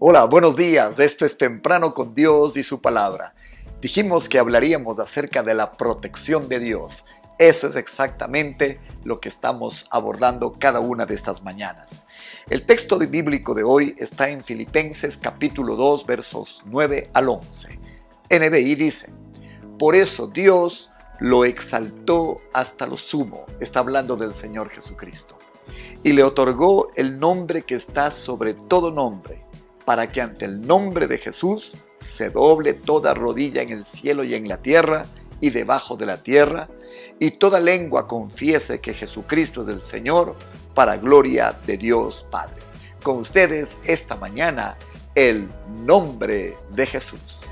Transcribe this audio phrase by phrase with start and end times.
[0.00, 1.00] Hola, buenos días.
[1.00, 3.34] Esto es Temprano con Dios y su palabra.
[3.80, 7.04] Dijimos que hablaríamos acerca de la protección de Dios.
[7.36, 12.06] Eso es exactamente lo que estamos abordando cada una de estas mañanas.
[12.48, 17.80] El texto bíblico de hoy está en Filipenses capítulo 2 versos 9 al 11.
[18.30, 19.10] NBI dice,
[19.80, 25.36] por eso Dios lo exaltó hasta lo sumo, está hablando del Señor Jesucristo,
[26.04, 29.47] y le otorgó el nombre que está sobre todo nombre,
[29.88, 34.34] para que ante el nombre de Jesús se doble toda rodilla en el cielo y
[34.34, 35.06] en la tierra
[35.40, 36.68] y debajo de la tierra,
[37.18, 40.36] y toda lengua confiese que Jesucristo es el Señor,
[40.74, 42.56] para gloria de Dios Padre.
[43.02, 44.76] Con ustedes esta mañana,
[45.14, 45.48] el
[45.86, 47.46] nombre de Jesús.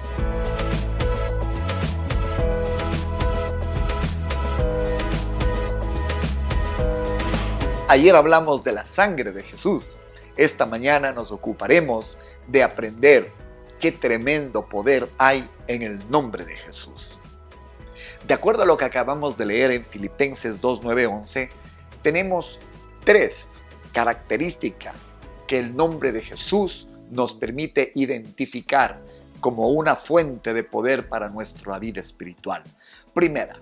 [7.88, 9.96] Ayer hablamos de la sangre de Jesús.
[10.36, 13.32] Esta mañana nos ocuparemos de aprender
[13.80, 17.18] qué tremendo poder hay en el nombre de Jesús.
[18.26, 21.48] De acuerdo a lo que acabamos de leer en Filipenses 2, 11,
[22.02, 22.58] tenemos
[23.04, 29.00] tres características que el nombre de Jesús nos permite identificar
[29.40, 32.62] como una fuente de poder para nuestra vida espiritual.
[33.14, 33.60] Primera,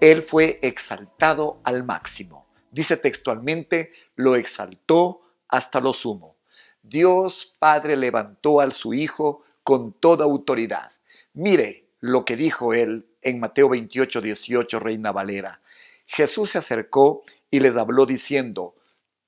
[0.00, 2.46] Él fue exaltado al máximo.
[2.70, 6.36] Dice textualmente, lo exaltó hasta lo sumo.
[6.82, 10.92] Dios Padre levantó al su Hijo con toda autoridad.
[11.32, 15.60] Mire lo que dijo él en Mateo 28, 18, Reina Valera.
[16.06, 18.74] Jesús se acercó y les habló diciendo,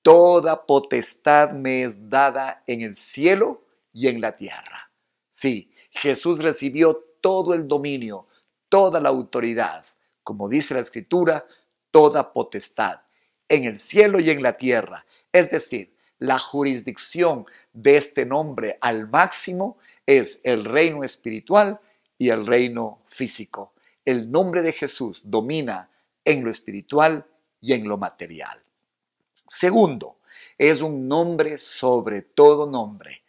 [0.03, 4.91] Toda potestad me es dada en el cielo y en la tierra.
[5.33, 8.29] Sí, Jesús recibió todo el dominio,
[8.69, 9.85] toda la autoridad,
[10.23, 11.47] como dice la Escritura,
[11.91, 13.01] toda potestad
[13.49, 15.07] en el cielo y en la tierra.
[15.33, 21.81] Es decir, la jurisdicción de este nombre al máximo es el reino espiritual
[22.19, 23.73] y el reino físico.
[24.05, 25.91] El nombre de Jesús domina
[26.25, 27.27] en lo espiritual
[27.61, 28.63] y en lo material.
[29.47, 30.19] Segundo,
[30.59, 33.23] es un nombre sobre todo nombre.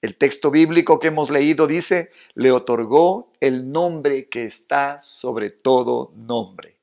[0.00, 6.12] El texto bíblico que hemos leído dice, le otorgó el nombre que está sobre todo
[6.14, 6.77] nombre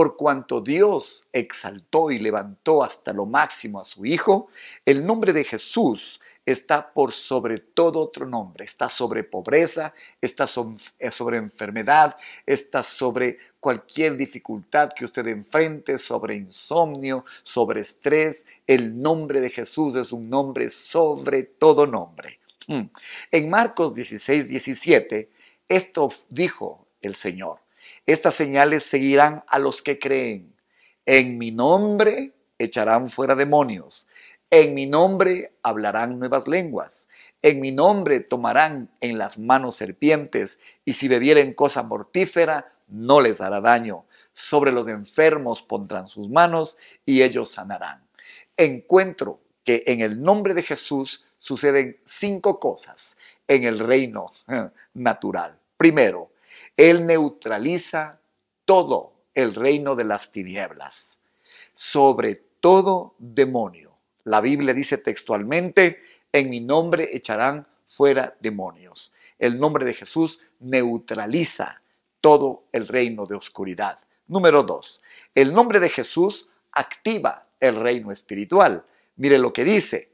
[0.00, 4.48] por cuanto Dios exaltó y levantó hasta lo máximo a su Hijo,
[4.86, 8.64] el nombre de Jesús está por sobre todo otro nombre.
[8.64, 10.46] Está sobre pobreza, está
[10.98, 12.16] eh, sobre enfermedad,
[12.46, 18.46] está sobre cualquier dificultad que usted enfrente, sobre insomnio, sobre estrés.
[18.66, 22.40] El nombre de Jesús es un nombre sobre todo nombre.
[22.68, 22.84] Mm.
[23.32, 25.28] En Marcos 16, 17,
[25.68, 27.58] esto dijo el Señor.
[28.06, 30.54] Estas señales seguirán a los que creen.
[31.06, 34.06] En mi nombre echarán fuera demonios.
[34.50, 37.08] En mi nombre hablarán nuevas lenguas.
[37.42, 43.40] En mi nombre tomarán en las manos serpientes, y si bebieren cosa mortífera, no les
[43.40, 44.04] hará daño.
[44.34, 46.76] Sobre los enfermos pondrán sus manos,
[47.06, 48.02] y ellos sanarán.
[48.56, 54.32] Encuentro que en el nombre de Jesús suceden cinco cosas en el reino
[54.94, 55.58] natural.
[55.76, 56.30] Primero,
[56.80, 58.20] él neutraliza
[58.64, 61.20] todo el reino de las tinieblas,
[61.74, 63.98] sobre todo demonio.
[64.24, 66.00] La Biblia dice textualmente,
[66.32, 69.12] en mi nombre echarán fuera demonios.
[69.38, 71.82] El nombre de Jesús neutraliza
[72.22, 73.98] todo el reino de oscuridad.
[74.26, 75.02] Número dos,
[75.34, 78.86] el nombre de Jesús activa el reino espiritual.
[79.16, 80.12] Mire lo que dice,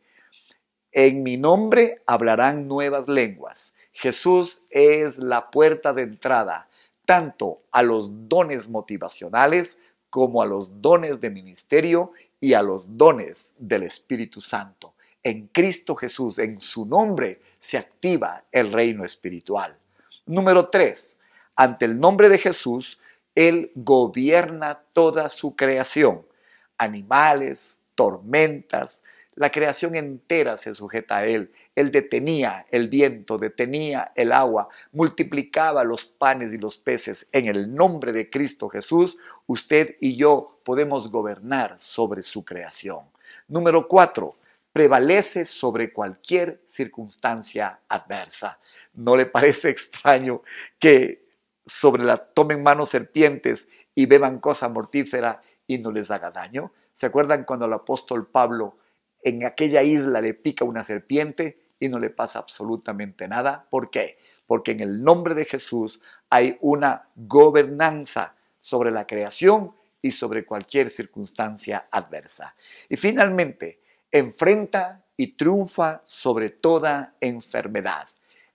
[0.91, 3.76] en mi nombre hablarán nuevas lenguas.
[3.97, 6.69] Jesús es la puerta de entrada
[7.07, 9.79] tanto a los dones motivacionales
[10.11, 14.95] como a los dones de ministerio y a los dones del Espíritu Santo.
[15.23, 19.79] En Cristo Jesús, en su nombre, se activa el reino espiritual.
[20.27, 21.17] Número tres,
[21.55, 23.01] ante el nombre de Jesús,
[23.35, 26.27] Él gobierna toda su creación,
[26.77, 29.03] animales, tormentas,
[29.37, 31.53] la creación entera se sujeta a Él.
[31.75, 37.29] Él detenía el viento, detenía el agua, multiplicaba los panes y los peces.
[37.33, 43.01] En el nombre de Cristo Jesús, usted y yo podemos gobernar sobre su creación.
[43.47, 44.37] Número cuatro,
[44.73, 48.59] prevalece sobre cualquier circunstancia adversa.
[48.95, 50.43] ¿No le parece extraño
[50.79, 51.27] que
[51.67, 56.73] sobre la tomen manos serpientes y beban cosa mortífera y no les haga daño?
[56.95, 58.79] ¿Se acuerdan cuando el apóstol Pablo
[59.23, 63.67] en aquella isla le pica una serpiente y no le pasa absolutamente nada.
[63.71, 64.19] ¿Por qué?
[64.47, 69.73] Porque en el nombre de Jesús hay una gobernanza sobre la creación
[70.03, 72.55] y sobre cualquier circunstancia adversa.
[72.89, 73.81] Y finalmente,
[74.11, 78.09] enfrenta y triunfa sobre toda enfermedad.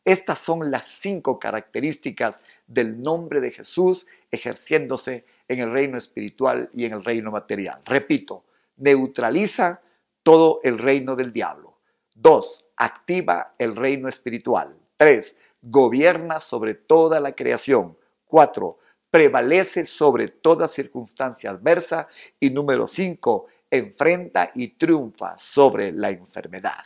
[0.03, 6.85] Estas son las cinco características del nombre de Jesús ejerciéndose en el reino espiritual y
[6.85, 7.81] en el reino material.
[7.85, 8.43] Repito,
[8.77, 9.81] neutraliza
[10.23, 11.79] todo el reino del diablo.
[12.13, 14.77] Dos, activa el reino espiritual.
[14.97, 17.97] Tres, gobierna sobre toda la creación.
[18.25, 18.79] Cuatro,
[19.09, 22.07] prevalece sobre toda circunstancia adversa.
[22.39, 26.85] Y número cinco, enfrenta y triunfa sobre la enfermedad.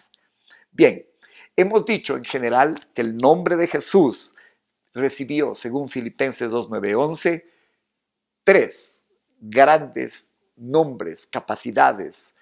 [0.72, 1.06] Bien,
[1.56, 4.34] hemos dicho en general que el nombre de Jesús
[4.94, 7.44] recibió, según Filipenses 2.9.11,
[8.44, 9.02] tres
[9.40, 12.35] grandes nombres, capacidades,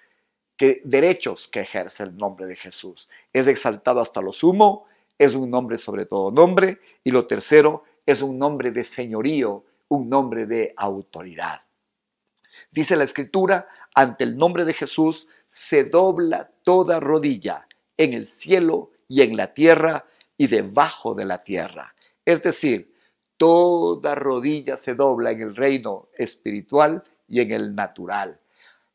[0.56, 3.08] que, derechos que ejerce el nombre de Jesús.
[3.32, 4.86] Es exaltado hasta lo sumo,
[5.18, 10.08] es un nombre sobre todo nombre, y lo tercero es un nombre de señorío, un
[10.08, 11.60] nombre de autoridad.
[12.70, 18.90] Dice la escritura, ante el nombre de Jesús se dobla toda rodilla en el cielo
[19.08, 20.06] y en la tierra
[20.36, 21.94] y debajo de la tierra.
[22.24, 22.92] Es decir,
[23.36, 28.40] toda rodilla se dobla en el reino espiritual y en el natural.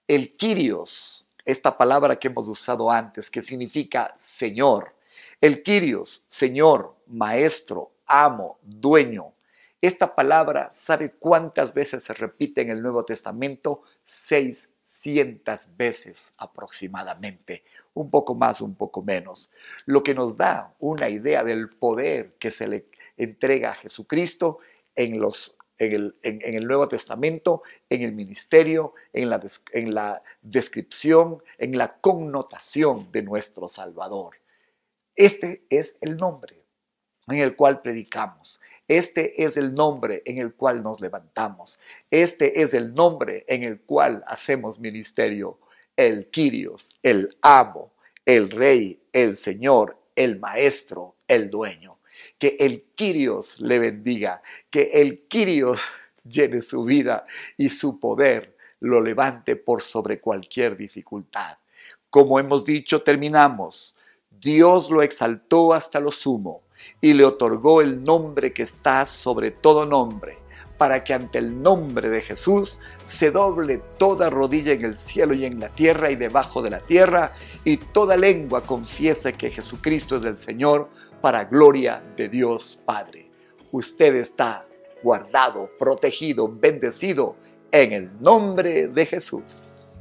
[0.08, 4.94] El Kyrios, esta palabra que hemos usado antes, que significa Señor.
[5.42, 9.34] El Kyrios, Señor, Maestro, Amo, Dueño.
[9.81, 13.81] Esta palabra, ¿sabe cuántas veces se repite en el Nuevo Testamento?
[14.06, 17.63] 600 veces aproximadamente,
[17.94, 19.51] un poco más, un poco menos,
[19.86, 22.86] lo que nos da una idea del poder que se le
[23.18, 24.60] entrega a Jesucristo
[24.96, 29.42] en, los, en, el, en, el, Nuevo Testamento, en el ministerio, en la,
[29.72, 34.38] en la descripción, en la connotación de nuestro Salvador.
[35.16, 36.62] Este es el nombre
[37.28, 38.60] en el cual predicamos.
[38.88, 41.80] Este es el nombre en el cual nos levantamos.
[42.10, 45.60] Este es el nombre en el cual hacemos ministerio.
[45.96, 47.94] El Quirios, el amo,
[48.25, 51.99] el rey, el señor, el maestro, el dueño.
[52.39, 54.41] Que el Quirios le bendiga,
[54.71, 55.81] que el Quirios
[56.24, 57.25] llene su vida
[57.57, 61.57] y su poder lo levante por sobre cualquier dificultad.
[62.09, 63.95] Como hemos dicho, terminamos.
[64.31, 66.63] Dios lo exaltó hasta lo sumo
[67.01, 70.38] y le otorgó el nombre que está sobre todo nombre,
[70.77, 75.44] para que ante el nombre de Jesús se doble toda rodilla en el cielo y
[75.44, 77.33] en la tierra y debajo de la tierra,
[77.65, 80.89] y toda lengua confiese que Jesucristo es el Señor,
[81.21, 83.30] para gloria de Dios Padre.
[83.71, 84.66] Usted está
[85.04, 87.36] guardado, protegido, bendecido
[87.71, 89.98] en el nombre de Jesús.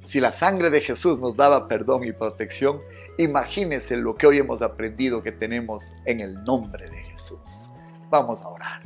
[0.00, 2.80] Si la sangre de Jesús nos daba perdón y protección,
[3.18, 7.70] Imagínense lo que hoy hemos aprendido que tenemos en el nombre de Jesús.
[8.08, 8.82] Vamos a orar.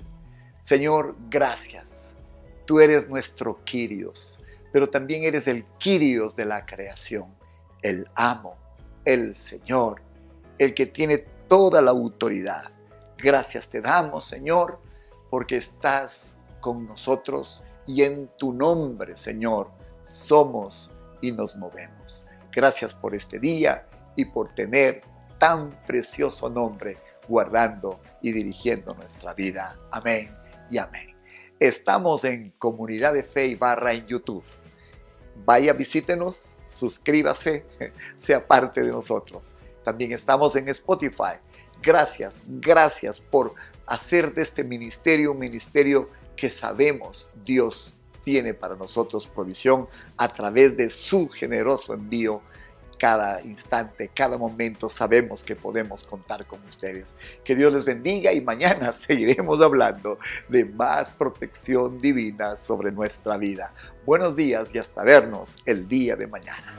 [0.63, 2.11] Señor, gracias.
[2.65, 4.41] Tú eres nuestro Quirios,
[4.73, 7.27] pero también eres el Quirios de la creación,
[7.83, 8.57] el amo,
[9.05, 10.03] el Señor,
[10.59, 11.19] el que tiene
[11.49, 12.71] toda la autoridad.
[13.19, 14.81] Gracias te damos, Señor,
[15.31, 19.71] porque estás con nosotros y en tu nombre, Señor,
[20.05, 22.27] somos y nos movemos.
[22.53, 23.87] Gracias por este día
[24.17, 25.03] y por tener
[25.39, 26.99] tan precioso nombre
[27.29, 29.77] guardando y dirigiendo nuestra vida.
[29.91, 30.35] Amén
[30.71, 31.15] y amén.
[31.59, 34.45] Estamos en Comunidad de Fe y Barra en YouTube.
[35.45, 37.65] Vaya, visítenos, suscríbase,
[38.17, 39.56] sea parte de nosotros.
[39.87, 41.39] También estamos en Spotify.
[41.81, 43.55] Gracias, gracias por
[43.87, 50.77] hacer de este ministerio un ministerio que sabemos Dios tiene para nosotros provisión a través
[50.77, 52.43] de su generoso envío
[52.99, 57.15] cada instante, cada momento sabemos que podemos contar con ustedes.
[57.45, 63.73] Que Dios les bendiga y mañana seguiremos hablando de más protección divina sobre nuestra vida.
[64.05, 66.75] Buenos días y hasta vernos el día de mañana.